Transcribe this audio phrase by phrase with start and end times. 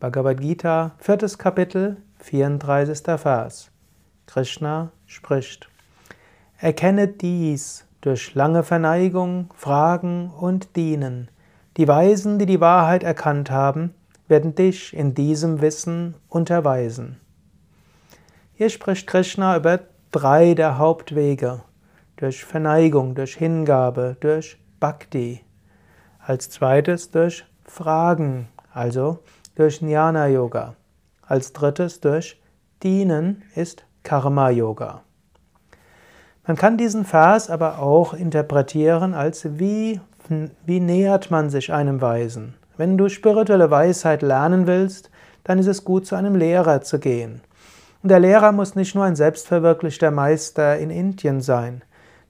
[0.00, 3.02] Bhagavad Gita, viertes Kapitel, 34.
[3.18, 3.72] Vers.
[4.26, 5.68] Krishna spricht.
[6.60, 11.32] Erkenne dies durch lange Verneigung, Fragen und Dienen.
[11.76, 13.92] Die Weisen, die die Wahrheit erkannt haben,
[14.28, 17.20] werden dich in diesem Wissen unterweisen.
[18.54, 19.80] Hier spricht Krishna über
[20.12, 21.62] drei der Hauptwege.
[22.14, 25.40] Durch Verneigung, durch Hingabe, durch Bhakti.
[26.20, 29.18] Als zweites durch Fragen, also
[29.58, 30.76] durch Jnana Yoga.
[31.26, 32.40] Als drittes durch
[32.84, 35.02] Dienen ist Karma Yoga.
[36.46, 40.00] Man kann diesen Vers aber auch interpretieren als wie,
[40.64, 42.54] wie nähert man sich einem Weisen.
[42.76, 45.10] Wenn du spirituelle Weisheit lernen willst,
[45.42, 47.40] dann ist es gut, zu einem Lehrer zu gehen.
[48.04, 51.82] Und der Lehrer muss nicht nur ein selbstverwirklichter Meister in Indien sein.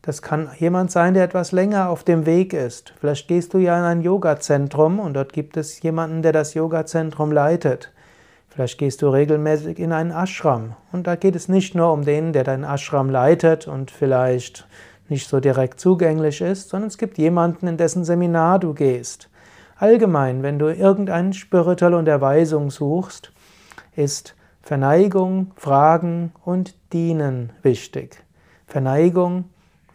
[0.03, 2.95] Das kann jemand sein, der etwas länger auf dem Weg ist.
[3.01, 7.33] Vielleicht gehst du ja in ein Yoga-Zentrum und dort gibt es jemanden, der das Yoga-Zentrum
[7.33, 7.93] leitet.
[8.49, 12.33] Vielleicht gehst du regelmäßig in einen Ashram und da geht es nicht nur um den,
[12.33, 14.67] der deinen Ashram leitet und vielleicht
[15.09, 19.29] nicht so direkt zugänglich ist, sondern es gibt jemanden, in dessen Seminar du gehst.
[19.77, 23.33] Allgemein, wenn du irgendeine spirituelle Unterweisung suchst,
[23.95, 28.25] ist Verneigung, Fragen und Dienen wichtig.
[28.67, 29.45] Verneigung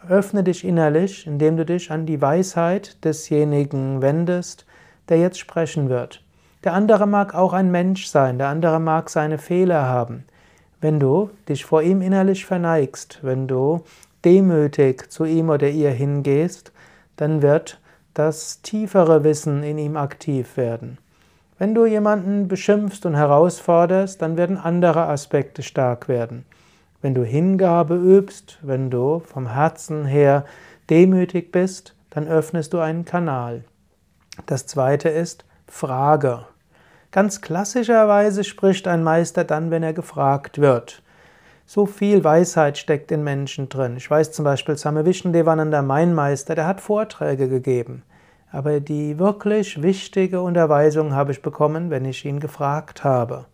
[0.08, 4.66] Öffne dich innerlich, indem du dich an die Weisheit desjenigen wendest,
[5.08, 6.22] der jetzt sprechen wird.
[6.64, 10.24] Der andere mag auch ein Mensch sein, der andere mag seine Fehler haben.
[10.80, 13.82] Wenn du dich vor ihm innerlich verneigst, wenn du
[14.24, 16.72] demütig zu ihm oder ihr hingehst,
[17.16, 17.80] dann wird
[18.14, 20.98] das tiefere Wissen in ihm aktiv werden.
[21.58, 26.44] Wenn du jemanden beschimpfst und herausforderst, dann werden andere Aspekte stark werden.
[27.04, 30.46] Wenn du Hingabe übst, wenn du vom Herzen her
[30.88, 33.64] demütig bist, dann öffnest du einen Kanal.
[34.46, 36.46] Das zweite ist Frage.
[37.10, 41.02] Ganz klassischerweise spricht ein Meister dann, wenn er gefragt wird.
[41.66, 43.98] So viel Weisheit steckt in Menschen drin.
[43.98, 48.02] Ich weiß zum Beispiel, Same Vishnudevananda, mein Meister, der hat Vorträge gegeben.
[48.50, 53.44] Aber die wirklich wichtige Unterweisung habe ich bekommen, wenn ich ihn gefragt habe.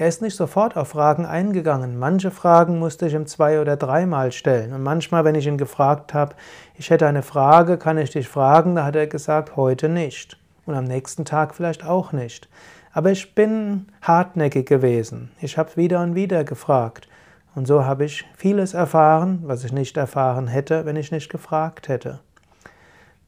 [0.00, 1.98] Er ist nicht sofort auf Fragen eingegangen.
[1.98, 4.72] Manche Fragen musste ich ihm zwei oder dreimal stellen.
[4.72, 6.36] Und manchmal, wenn ich ihn gefragt habe,
[6.74, 10.38] ich hätte eine Frage, kann ich dich fragen, da hat er gesagt, heute nicht.
[10.64, 12.48] Und am nächsten Tag vielleicht auch nicht.
[12.94, 15.32] Aber ich bin hartnäckig gewesen.
[15.38, 17.06] Ich habe wieder und wieder gefragt.
[17.54, 21.88] Und so habe ich vieles erfahren, was ich nicht erfahren hätte, wenn ich nicht gefragt
[21.88, 22.20] hätte.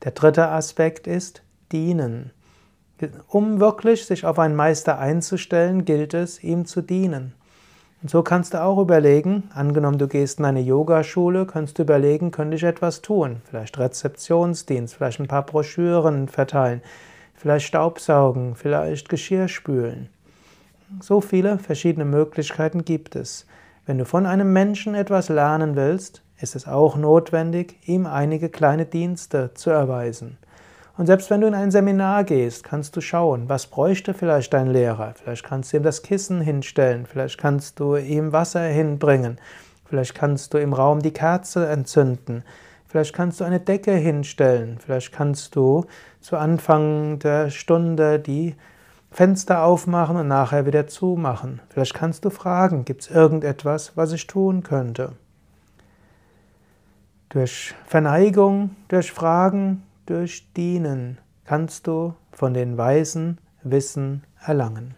[0.04, 2.30] Der dritte Aspekt ist dienen.
[3.28, 7.34] Um wirklich sich auf einen Meister einzustellen, gilt es, ihm zu dienen.
[8.03, 12.32] Und so kannst du auch überlegen, angenommen du gehst in eine Yogaschule, kannst du überlegen,
[12.32, 13.42] könnte ich etwas tun?
[13.48, 16.82] Vielleicht Rezeptionsdienst, vielleicht ein paar Broschüren verteilen,
[17.34, 20.08] vielleicht Staubsaugen, vielleicht Geschirr spülen.
[21.00, 23.47] So viele verschiedene Möglichkeiten gibt es.
[23.86, 28.84] Wenn du von einem Menschen etwas lernen willst, ist es auch notwendig, ihm einige kleine
[28.84, 30.38] Dienste zu erweisen.
[30.97, 34.66] Und selbst wenn du in ein Seminar gehst, kannst du schauen, was bräuchte vielleicht dein
[34.66, 35.14] Lehrer.
[35.14, 39.38] Vielleicht kannst du ihm das Kissen hinstellen, vielleicht kannst du ihm Wasser hinbringen,
[39.86, 42.44] vielleicht kannst du im Raum die Kerze entzünden,
[42.86, 45.86] vielleicht kannst du eine Decke hinstellen, vielleicht kannst du
[46.20, 48.54] zu Anfang der Stunde die
[49.10, 51.60] Fenster aufmachen und nachher wieder zumachen.
[51.69, 55.12] Vielleicht kannst du fragen, gibt es irgendetwas, was ich tun könnte?
[57.31, 64.94] Durch Verneigung, durch Fragen, durch Dienen kannst du von den Weisen Wissen erlangen.